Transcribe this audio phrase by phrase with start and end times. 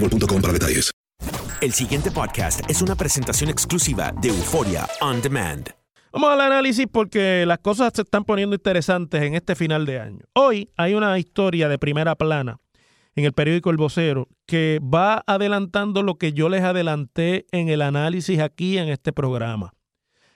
[0.00, 0.90] boostmobile.com para detalles.
[1.60, 5.70] El siguiente podcast es una presentación exclusiva de Euforia On Demand.
[6.12, 10.20] Vamos al análisis porque las cosas se están poniendo interesantes en este final de año.
[10.34, 12.58] Hoy hay una historia de primera plana
[13.14, 17.82] en el periódico El Vocero que va adelantando lo que yo les adelanté en el
[17.82, 19.72] análisis aquí en este programa.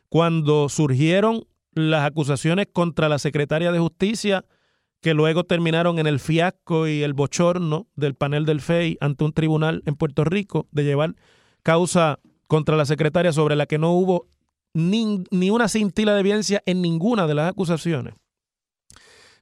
[0.09, 4.44] Cuando surgieron las acusaciones contra la secretaria de Justicia,
[5.00, 9.33] que luego terminaron en el fiasco y el bochorno del panel del FEI ante un
[9.33, 11.15] tribunal en Puerto Rico de llevar
[11.62, 14.27] causa contra la secretaria sobre la que no hubo
[14.75, 18.15] ni, ni una cintila de evidencia en ninguna de las acusaciones.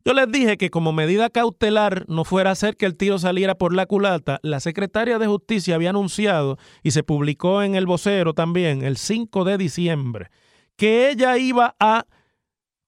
[0.04, 3.56] Yo les dije que como medida cautelar no fuera a hacer que el tiro saliera
[3.56, 8.32] por la culata, la secretaria de Justicia había anunciado, y se publicó en el vocero
[8.32, 10.30] también, el 5 de diciembre,
[10.76, 12.06] que ella iba a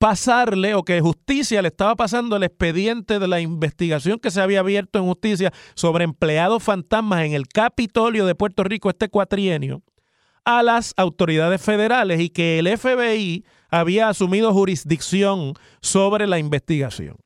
[0.00, 4.60] pasarle o que justicia le estaba pasando el expediente de la investigación que se había
[4.60, 9.82] abierto en justicia sobre empleados fantasmas en el Capitolio de Puerto Rico este cuatrienio
[10.46, 15.52] a las autoridades federales y que el FBI había asumido jurisdicción
[15.82, 17.18] sobre la investigación.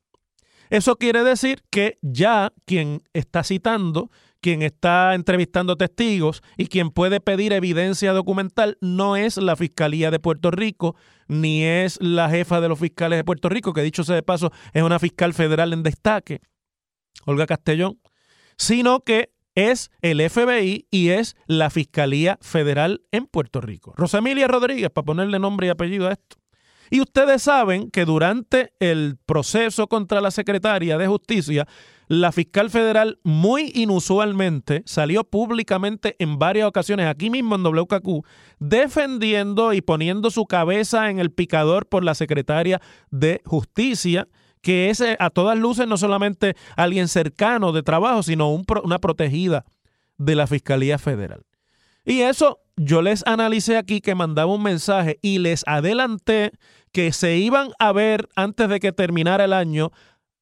[0.69, 4.11] Eso quiere decir que ya quien está citando,
[4.45, 10.19] quien está entrevistando testigos y quien puede pedir evidencia documental no es la Fiscalía de
[10.19, 10.95] Puerto Rico,
[11.27, 14.51] ni es la jefa de los fiscales de Puerto Rico, que dicho sea de paso
[14.71, 16.41] es una fiscal federal en destaque,
[17.25, 17.99] Olga Castellón,
[18.55, 23.95] sino que es el FBI y es la Fiscalía Federal en Puerto Rico.
[23.97, 26.37] Rosamilia Rodríguez, para ponerle nombre y apellido a esto.
[26.91, 31.65] Y ustedes saben que durante el proceso contra la secretaria de Justicia,
[32.07, 38.25] la fiscal federal muy inusualmente salió públicamente en varias ocasiones aquí mismo en WKQ
[38.59, 44.27] defendiendo y poniendo su cabeza en el picador por la secretaria de Justicia
[44.65, 49.63] que es eh, a todas luces no solamente alguien cercano de trabajo, sino una protegida
[50.17, 51.45] de la Fiscalía Federal.
[52.03, 56.51] Y eso yo les analicé aquí que mandaba un mensaje y les adelanté
[56.91, 59.91] que se iban a ver antes de que terminara el año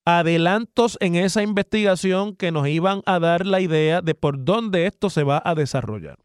[0.06, 5.10] adelantos en esa investigación que nos iban a dar la idea de por dónde esto
[5.10, 6.18] se va a desarrollar.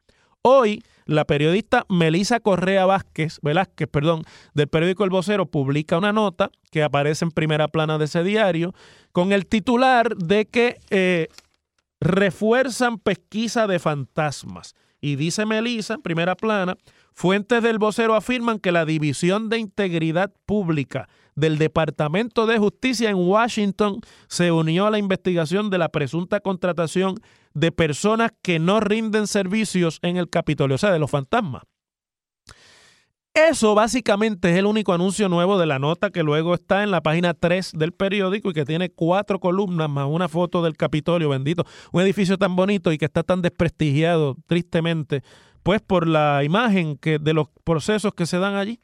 [0.43, 3.41] Hoy, la periodista Melisa Correa Vázquez,
[3.91, 4.23] perdón,
[4.55, 8.75] del periódico El Vocero, publica una nota que aparece en primera plana de ese diario
[9.13, 11.29] con el titular de que eh,
[12.01, 14.75] refuerzan pesquisa de fantasmas.
[15.01, 16.77] Y dice Melisa, en primera plana,
[17.13, 23.17] fuentes del vocero afirman que la División de Integridad Pública del Departamento de Justicia en
[23.17, 27.15] Washington se unió a la investigación de la presunta contratación
[27.55, 31.63] de personas que no rinden servicios en el Capitolio, o sea, de los fantasmas.
[33.35, 37.03] Eso básicamente es el único anuncio nuevo de la nota que luego está en la
[37.03, 41.65] página 3 del periódico y que tiene cuatro columnas más una foto del Capitolio, bendito.
[41.93, 45.23] Un edificio tan bonito y que está tan desprestigiado, tristemente,
[45.63, 48.81] pues por la imagen que, de los procesos que se dan allí.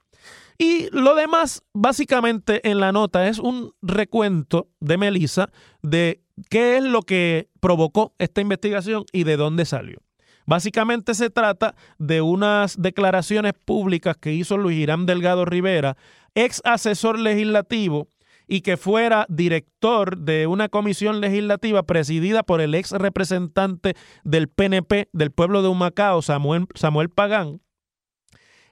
[0.58, 5.50] Y lo demás, básicamente en la nota, es un recuento de Melissa
[5.82, 9.98] de qué es lo que provocó esta investigación y de dónde salió.
[10.46, 15.96] Básicamente se trata de unas declaraciones públicas que hizo Luis Irán Delgado Rivera,
[16.34, 18.08] ex asesor legislativo
[18.46, 25.08] y que fuera director de una comisión legislativa presidida por el ex representante del PNP
[25.12, 27.60] del pueblo de Humacao, Samuel, Samuel Pagán,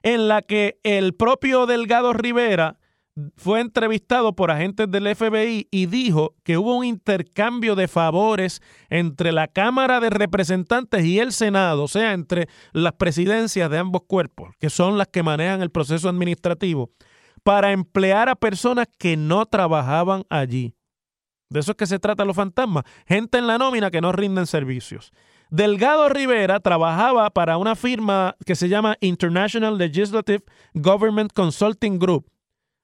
[0.03, 2.77] en la que el propio Delgado Rivera
[3.37, 9.31] fue entrevistado por agentes del FBI y dijo que hubo un intercambio de favores entre
[9.31, 14.55] la Cámara de Representantes y el Senado, o sea, entre las presidencias de ambos cuerpos,
[14.59, 16.91] que son las que manejan el proceso administrativo,
[17.43, 20.73] para emplear a personas que no trabajaban allí.
[21.49, 24.47] De eso es que se trata los fantasmas, gente en la nómina que no rinden
[24.47, 25.11] servicios.
[25.49, 30.43] Delgado Rivera trabajaba para una firma que se llama International Legislative
[30.73, 32.29] Government Consulting Group,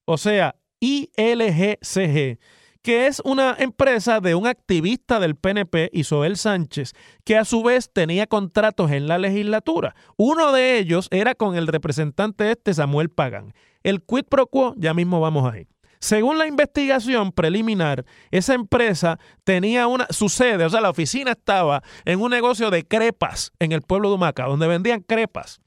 [0.06, 2.40] o sea, ILGCG,
[2.82, 6.94] que es una empresa de un activista del PNP, Isoel Sánchez,
[7.26, 9.96] que a su vez tenía contratos en la legislatura.
[10.16, 13.54] Uno de ellos era con el representante este, Samuel Pagan.
[13.84, 15.68] El quid pro quo, ya mismo vamos a ir.
[16.00, 21.84] Según la investigación preliminar, esa empresa tenía una, su sede, o sea, la oficina estaba
[22.06, 25.60] en un negocio de crepas en el pueblo de Humaca, donde vendían crepas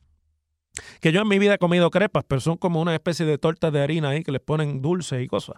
[1.00, 3.73] que yo en mi vida he comido crepas, pero son como una especie de tortas
[3.73, 5.56] de harina ahí que les ponen dulces y cosas,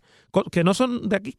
[0.50, 1.38] que no son de aquí.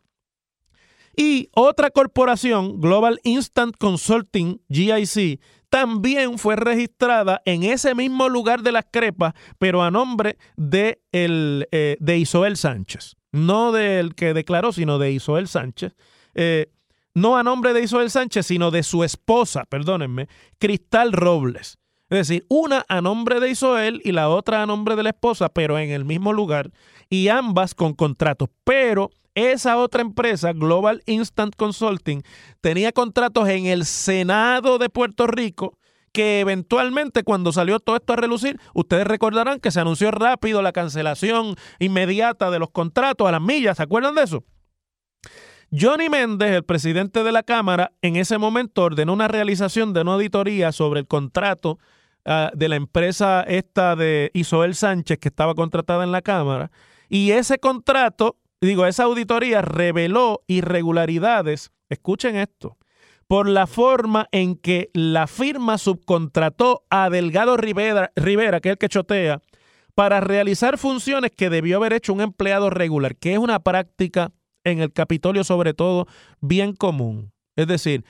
[1.17, 5.39] Y otra corporación, Global Instant Consulting, GIC,
[5.69, 11.67] también fue registrada en ese mismo lugar de las crepas, pero a nombre de, el,
[11.71, 13.15] eh, de Sánchez.
[13.35, 15.93] No del que declaró, sino de Isoel Sánchez.
[16.35, 16.71] Eh,
[17.13, 20.27] no a nombre de Isoel Sánchez, sino de su esposa, perdónenme,
[20.57, 21.77] Cristal Robles.
[22.09, 25.49] Es decir, una a nombre de Isoel y la otra a nombre de la esposa,
[25.49, 26.71] pero en el mismo lugar,
[27.09, 28.49] y ambas con contratos.
[28.63, 32.23] Pero esa otra empresa, Global Instant Consulting,
[32.61, 35.77] tenía contratos en el Senado de Puerto Rico
[36.15, 40.71] que eventualmente cuando salió todo esto a relucir, ustedes recordarán que se anunció rápido la
[40.71, 44.45] cancelación inmediata de los contratos a las millas, ¿se acuerdan de eso?
[45.77, 50.13] Johnny Méndez, el presidente de la Cámara, en ese momento ordenó una realización de una
[50.13, 51.79] auditoría sobre el contrato
[52.23, 56.71] ah, de la empresa esta de Isoel Sánchez que estaba contratada en la Cámara.
[57.09, 62.77] Y ese contrato, digo, esa auditoría reveló irregularidades, escuchen esto,
[63.27, 68.77] por la forma en que la firma subcontrató a Delgado Rivera, Rivera que es el
[68.77, 69.41] que chotea,
[69.95, 74.31] para realizar funciones que debió haber hecho un empleado regular, que es una práctica
[74.63, 76.07] en el Capitolio sobre todo
[76.41, 77.31] bien común.
[77.55, 78.03] Es decir,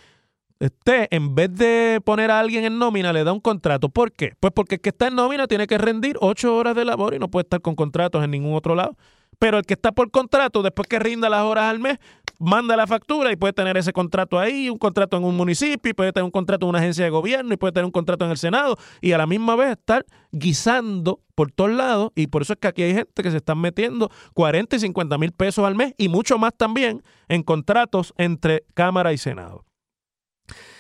[0.60, 3.90] usted en vez de poner a alguien en nómina le da un contrato.
[3.90, 4.34] ¿Por qué?
[4.40, 7.20] Pues porque el que está en nómina tiene que rendir ocho horas de labor y
[7.20, 8.98] no puede estar con contratos en ningún otro lado.
[9.38, 12.00] Pero el que está por contrato, después que rinda las horas al mes,
[12.40, 15.94] manda la factura y puede tener ese contrato ahí, un contrato en un municipio, y
[15.94, 18.32] puede tener un contrato en una agencia de gobierno, y puede tener un contrato en
[18.32, 22.12] el Senado, y a la misma vez estar guisando por todos lados.
[22.16, 25.18] Y por eso es que aquí hay gente que se están metiendo 40 y 50
[25.18, 29.66] mil pesos al mes y mucho más también en contratos entre Cámara y Senado.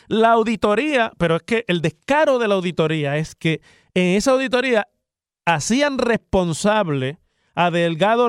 [0.08, 3.62] La auditoría, pero es que el descaro de la auditoría es que
[3.94, 4.88] en esa auditoría
[5.46, 7.20] hacían responsable
[7.56, 8.28] a Delgado,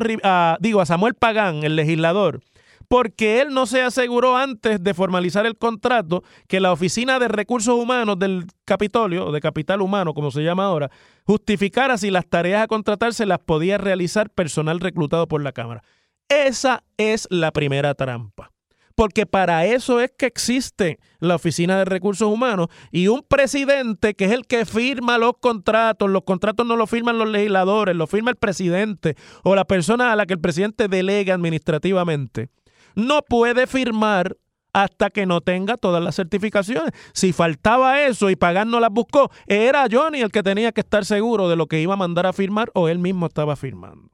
[0.60, 2.40] digo, a Samuel Pagán, el legislador,
[2.88, 7.74] porque él no se aseguró antes de formalizar el contrato que la Oficina de Recursos
[7.74, 10.90] Humanos del Capitolio, o de Capital Humano, como se llama ahora,
[11.24, 15.82] justificara si las tareas a contratarse las podía realizar personal reclutado por la Cámara.
[16.28, 18.50] Esa es la primera trampa
[18.96, 24.24] porque para eso es que existe la Oficina de Recursos Humanos y un presidente que
[24.24, 28.30] es el que firma los contratos, los contratos no los firman los legisladores, los firma
[28.30, 29.14] el presidente
[29.44, 32.48] o la persona a la que el presidente delega administrativamente,
[32.96, 34.36] no puede firmar
[34.72, 36.90] hasta que no tenga todas las certificaciones.
[37.14, 41.04] Si faltaba eso y Pagan no las buscó, era Johnny el que tenía que estar
[41.04, 44.10] seguro de lo que iba a mandar a firmar o él mismo estaba firmando.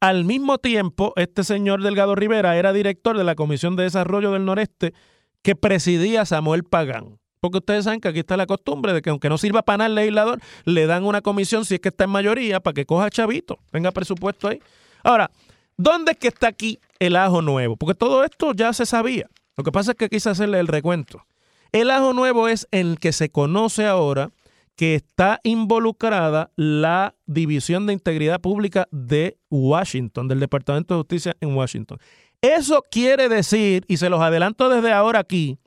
[0.00, 4.44] Al mismo tiempo, este señor Delgado Rivera era director de la Comisión de Desarrollo del
[4.44, 4.94] Noreste
[5.42, 7.18] que presidía Samuel Pagán.
[7.40, 9.88] Porque ustedes saben que aquí está la costumbre de que aunque no sirva para nada
[9.88, 13.10] el legislador, le dan una comisión si es que está en mayoría para que coja
[13.10, 14.60] chavito, tenga presupuesto ahí.
[15.02, 15.30] Ahora,
[15.76, 17.76] ¿dónde es que está aquí el ajo nuevo?
[17.76, 19.28] Porque todo esto ya se sabía.
[19.56, 21.24] Lo que pasa es que quise hacerle el recuento.
[21.72, 24.30] El ajo nuevo es el que se conoce ahora
[24.76, 31.54] que está involucrada la División de Integridad Pública de Washington, del Departamento de Justicia en
[31.54, 31.98] Washington.
[32.40, 35.58] Eso quiere decir, y se los adelanto desde ahora aquí,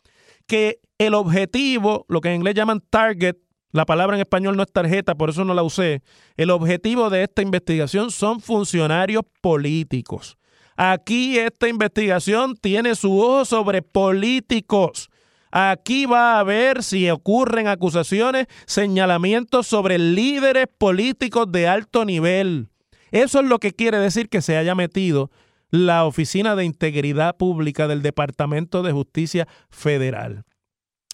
[0.46, 3.36] que el objetivo, lo que en inglés llaman target,
[3.72, 6.02] la palabra en español no es tarjeta, por eso no la usé,
[6.36, 10.38] el objetivo de esta investigación son funcionarios políticos.
[10.76, 15.10] Aquí esta investigación tiene su ojo sobre políticos.
[15.52, 22.70] Aquí va a ver si ocurren acusaciones, señalamientos sobre líderes políticos de alto nivel.
[23.12, 25.32] Eso es lo que quiere decir que se haya metido
[25.72, 30.44] la Oficina de Integridad Pública del Departamento de Justicia Federal.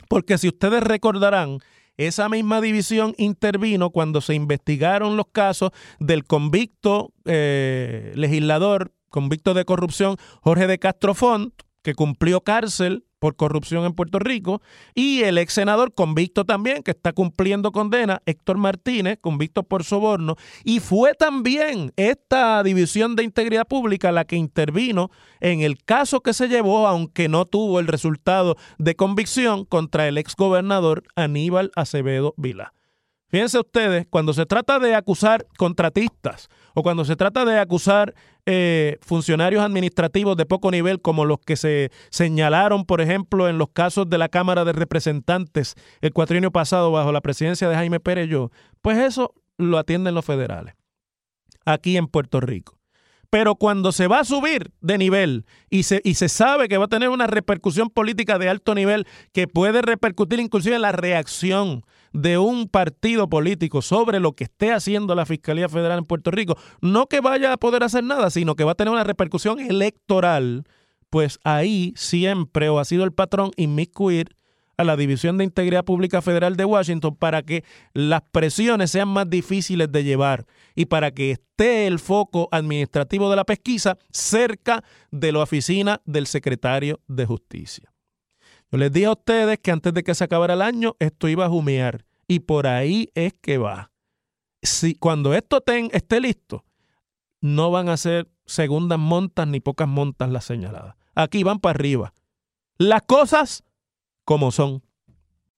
[0.10, 1.60] Porque si ustedes recordarán,
[1.98, 9.66] esa misma división intervino cuando se investigaron los casos del convicto eh, legislador, convicto de
[9.66, 14.62] corrupción, Jorge de Castro Font, que cumplió cárcel por corrupción en Puerto Rico,
[14.94, 20.36] y el ex senador convicto también, que está cumpliendo condena, Héctor Martínez, convicto por soborno,
[20.66, 26.34] y fue también esta División de Integridad Pública la que intervino en el caso que
[26.34, 32.34] se llevó, aunque no tuvo el resultado de convicción, contra el ex gobernador Aníbal Acevedo
[32.36, 32.74] Vila.
[33.30, 38.14] Fíjense ustedes, cuando se trata de acusar contratistas o cuando se trata de acusar
[38.46, 43.70] eh, funcionarios administrativos de poco nivel, como los que se señalaron, por ejemplo, en los
[43.70, 48.24] casos de la Cámara de Representantes el cuatrienio pasado bajo la presidencia de Jaime Pérez
[48.82, 50.76] pues eso lo atienden los federales
[51.66, 52.78] aquí en Puerto Rico.
[53.34, 56.86] Pero cuando se va a subir de nivel y se, y se sabe que va
[56.86, 61.84] a tener una repercusión política de alto nivel que puede repercutir inclusive en la reacción
[62.12, 66.60] de un partido político sobre lo que esté haciendo la Fiscalía Federal en Puerto Rico,
[66.80, 70.66] no que vaya a poder hacer nada, sino que va a tener una repercusión electoral,
[71.10, 74.36] pues ahí siempre o ha sido el patrón inmiscuir
[74.78, 77.64] a la División de Integridad Pública Federal de Washington para que
[77.94, 83.36] las presiones sean más difíciles de llevar y para que esté el foco administrativo de
[83.36, 87.94] la pesquisa cerca de la oficina del secretario de Justicia.
[88.72, 91.46] Yo les dije a ustedes que antes de que se acabara el año esto iba
[91.46, 93.92] a humear y por ahí es que va.
[94.62, 96.66] Si, cuando esto esté listo,
[97.42, 100.96] no van a ser segundas montas ni pocas montas las señaladas.
[101.14, 102.14] Aquí van para arriba.
[102.78, 103.64] Las cosas
[104.26, 104.82] como son.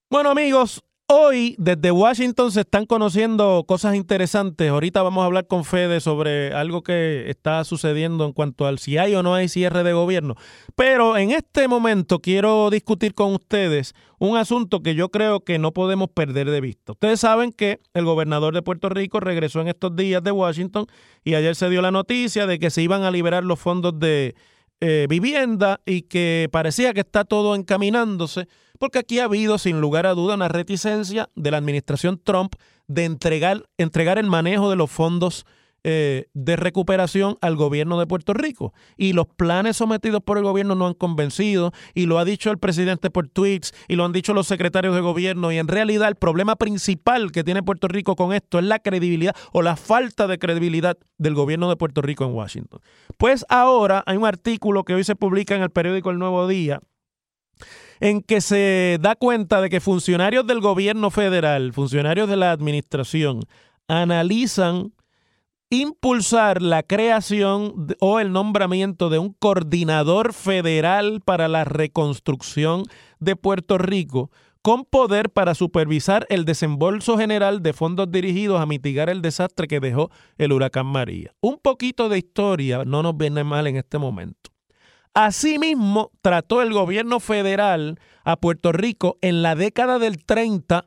[0.09, 4.69] Bueno amigos, hoy desde Washington se están conociendo cosas interesantes.
[4.69, 8.97] Ahorita vamos a hablar con Fede sobre algo que está sucediendo en cuanto al si
[8.97, 10.35] hay o no hay cierre de gobierno.
[10.75, 15.71] Pero en este momento quiero discutir con ustedes un asunto que yo creo que no
[15.71, 16.93] podemos perder de vista.
[16.93, 20.85] Ustedes saben que el gobernador de Puerto Rico regresó en estos días de Washington
[21.23, 24.35] y ayer se dio la noticia de que se iban a liberar los fondos de
[24.81, 28.47] eh, vivienda y que parecía que está todo encaminándose,
[28.79, 32.55] porque aquí ha habido sin lugar a duda una reticencia de la administración Trump
[32.87, 35.45] de entregar, entregar el manejo de los fondos
[35.87, 38.73] eh, de recuperación al gobierno de Puerto Rico.
[38.97, 42.57] Y los planes sometidos por el gobierno no han convencido, y lo ha dicho el
[42.57, 46.15] presidente por tweets, y lo han dicho los secretarios de gobierno, y en realidad el
[46.15, 50.39] problema principal que tiene Puerto Rico con esto es la credibilidad o la falta de
[50.39, 52.79] credibilidad del gobierno de Puerto Rico en Washington.
[53.17, 56.79] Pues ahora hay un artículo que hoy se publica en el periódico El Nuevo Día,
[57.99, 63.41] en que se da cuenta de que funcionarios del gobierno federal, funcionarios de la administración,
[63.87, 64.94] analizan
[65.75, 72.83] impulsar la creación o el nombramiento de un coordinador federal para la reconstrucción
[73.19, 79.09] de Puerto Rico con poder para supervisar el desembolso general de fondos dirigidos a mitigar
[79.09, 81.33] el desastre que dejó el huracán María.
[81.39, 84.49] Un poquito de historia no nos viene mal en este momento.
[85.13, 90.85] Asimismo, trató el gobierno federal a Puerto Rico en la década del 30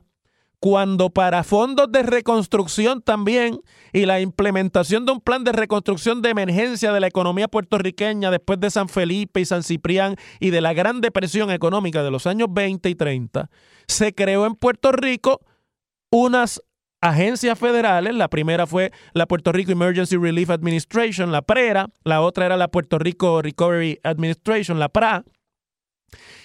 [0.59, 3.61] cuando para fondos de reconstrucción también
[3.93, 8.59] y la implementación de un plan de reconstrucción de emergencia de la economía puertorriqueña después
[8.59, 12.49] de San Felipe y San Ciprián y de la gran depresión económica de los años
[12.51, 13.49] 20 y 30,
[13.87, 15.39] se creó en Puerto Rico
[16.11, 16.61] unas
[17.01, 18.13] agencias federales.
[18.13, 22.67] La primera fue la Puerto Rico Emergency Relief Administration, la PRERA, la otra era la
[22.67, 25.23] Puerto Rico Recovery Administration, la PRA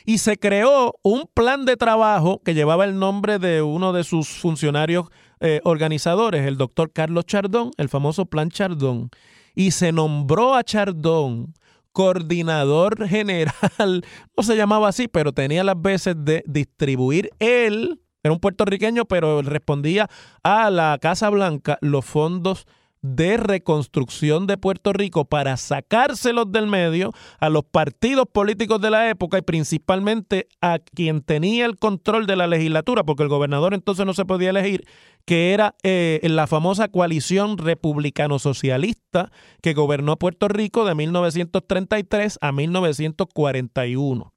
[0.05, 4.29] y se creó un plan de trabajo que llevaba el nombre de uno de sus
[4.29, 5.09] funcionarios
[5.41, 9.11] eh, organizadores, el doctor Carlos Chardón, el famoso Plan Chardón,
[9.55, 11.55] y se nombró a Chardón
[11.93, 13.53] coordinador general,
[14.37, 19.43] no se llamaba así, pero tenía las veces de distribuir él, era un puertorriqueño, pero
[19.43, 20.09] respondía
[20.43, 22.67] a la Casa Blanca los fondos
[23.05, 29.11] de reconstrucción de Puerto Rico para sacárselos del medio a los partidos políticos de la
[29.11, 34.07] época y principalmente a quien tenía el control de la legislatura, porque el gobernador entonces
[34.07, 34.87] no se podía elegir,
[35.27, 39.31] que era eh, la famosa coalición republicano-socialista
[39.61, 44.33] que gobernó Puerto Rico de 1933 a 1941.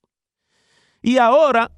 [1.01, 1.71] Y ahora,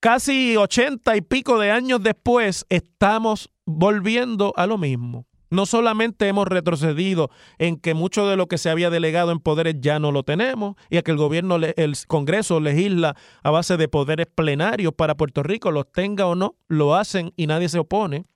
[0.00, 5.26] casi ochenta y pico de años después, estamos volviendo a lo mismo.
[5.50, 9.76] No solamente hemos retrocedido en que mucho de lo que se había delegado en poderes
[9.80, 13.88] ya no lo tenemos y a que el gobierno, el Congreso legisla a base de
[13.88, 18.26] poderes plenarios para Puerto Rico, los tenga o no, lo hacen y nadie se opone,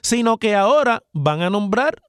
[0.00, 2.02] sino que ahora van a nombrar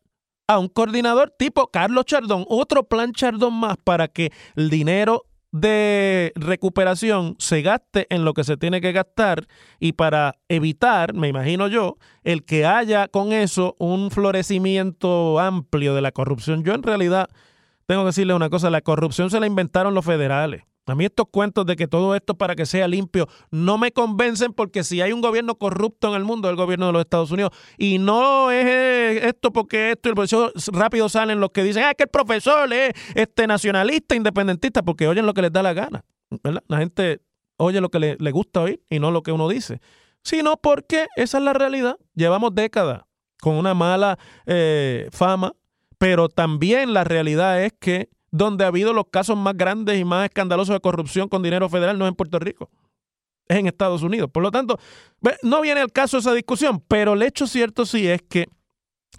[0.47, 6.33] a un coordinador tipo Carlos Chardón, otro plan Chardón más para que el dinero de
[6.35, 9.45] recuperación se gaste en lo que se tiene que gastar
[9.79, 16.01] y para evitar, me imagino yo, el que haya con eso un florecimiento amplio de
[16.01, 16.63] la corrupción.
[16.63, 17.29] Yo en realidad
[17.85, 20.63] tengo que decirle una cosa, la corrupción se la inventaron los federales.
[20.85, 24.51] A mí estos cuentos de que todo esto para que sea limpio no me convencen
[24.51, 27.31] porque si hay un gobierno corrupto en el mundo es el gobierno de los Estados
[27.31, 27.51] Unidos.
[27.77, 31.93] Y no es eh, esto porque esto el profesor rápido salen los que dicen, ah,
[31.93, 36.03] que el profesor es este nacionalista, independentista, porque oyen lo que les da la gana.
[36.67, 37.21] La gente
[37.57, 39.79] oye lo que le, gusta oír y no lo que uno dice.
[40.23, 41.97] Sino porque esa es la realidad.
[42.15, 43.03] Llevamos décadas
[43.41, 45.53] con una mala eh, fama,
[45.97, 50.25] pero también la realidad es que donde ha habido los casos más grandes y más
[50.25, 52.67] escandalosos de corrupción con dinero federal no es en Puerto Rico,
[53.47, 54.27] es en Estados Unidos.
[54.33, 54.79] Por lo tanto,
[55.43, 58.47] no viene el caso esa discusión, pero el hecho cierto sí es que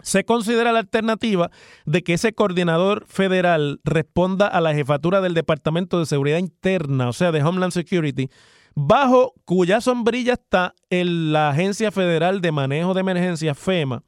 [0.01, 1.49] se considera la alternativa
[1.85, 7.13] de que ese coordinador federal responda a la jefatura del Departamento de Seguridad Interna, o
[7.13, 8.29] sea, de Homeland Security,
[8.75, 14.03] bajo cuya sombrilla está la Agencia Federal de Manejo de Emergencias, FEMA,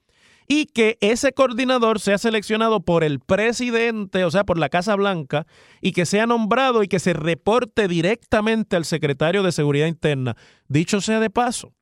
[0.48, 5.46] y que ese coordinador sea seleccionado por el presidente, o sea, por la Casa Blanca,
[5.82, 10.36] y que sea nombrado y que se reporte directamente al secretario de Seguridad Interna.
[10.68, 11.74] Dicho sea de paso,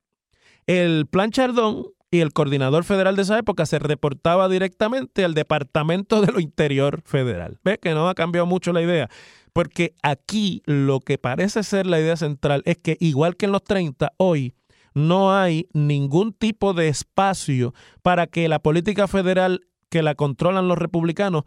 [0.66, 6.20] el plan Chardón y el coordinador federal de esa época se reportaba directamente al Departamento
[6.20, 7.58] de lo Interior Federal.
[7.62, 9.08] ¿Ve que no ha cambiado mucho la idea?
[9.52, 13.64] Porque aquí lo que parece ser la idea central es que igual que en los
[13.64, 14.54] 30, hoy
[14.96, 20.78] no hay ningún tipo de espacio para que la política federal que la controlan los
[20.78, 21.44] republicanos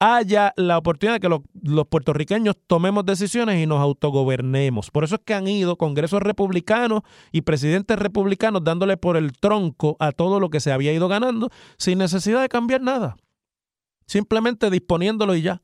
[0.00, 4.90] haya la oportunidad de que los, puertorriqueños tomemos decisiones y nos autogobernemos.
[4.90, 7.00] Por eso es que han ido congresos republicanos
[7.32, 11.48] y presidentes republicanos dándole por el tronco a todo lo que se había ido ganando
[11.78, 13.16] sin necesidad de cambiar nada.
[14.06, 15.62] Simplemente disponiéndolo y ya.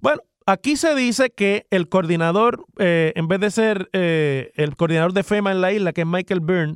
[0.00, 5.14] Bueno, Aquí se dice que el coordinador, eh, en vez de ser eh, el coordinador
[5.14, 6.74] de FEMA en la isla, que es Michael Byrne,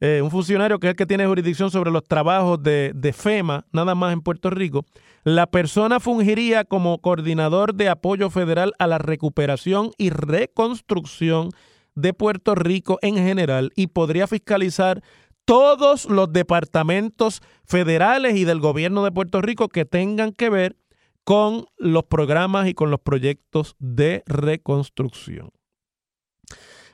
[0.00, 3.66] eh, un funcionario que es el que tiene jurisdicción sobre los trabajos de, de, FEMA,
[3.72, 4.86] nada más en Puerto Rico,
[5.22, 11.50] la persona fungiría como coordinador de apoyo federal a la recuperación y reconstrucción
[11.94, 15.02] de Puerto Rico en general y podría fiscalizar
[15.44, 20.76] todos los departamentos federales y del gobierno de Puerto Rico que tengan que ver
[21.24, 25.50] con los programas y con los proyectos de reconstrucción.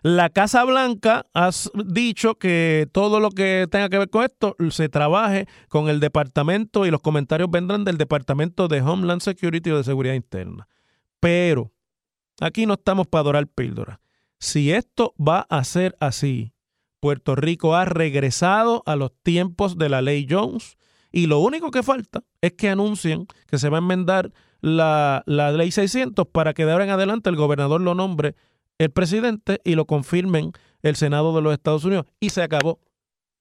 [0.02, 1.50] La Casa Blanca ha
[1.84, 6.86] dicho que todo lo que tenga que ver con esto se trabaje con el departamento
[6.86, 10.68] y los comentarios vendrán del Departamento de Homeland Security o de Seguridad Interna.
[11.18, 11.72] Pero
[12.40, 14.00] aquí no estamos para adorar píldora.
[14.38, 16.52] Si esto va a ser así,
[17.00, 20.76] Puerto Rico ha regresado a los tiempos de la ley Jones
[21.16, 25.70] y lo único que falta es que anuncien que se va a enmendar la, ley
[25.70, 28.34] 600 para que de ahora en adelante el gobernador lo nombre
[28.76, 30.52] el presidente y lo confirmen
[30.82, 32.04] el Senado de los Estados Unidos.
[32.20, 32.80] Y se acabó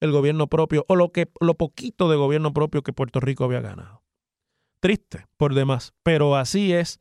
[0.00, 3.60] el gobierno propio o lo, que, lo poquito de gobierno propio que Puerto Rico había
[3.60, 4.02] ganado.
[4.80, 6.98] Triste por demás, pero así es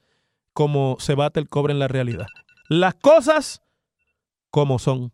[0.52, 2.28] como se bate el cobre en la realidad.
[2.68, 3.62] Las cosas
[4.50, 5.14] como son.